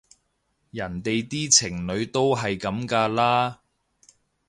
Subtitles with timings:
[0.71, 3.59] 人哋啲情侶都係噉㗎啦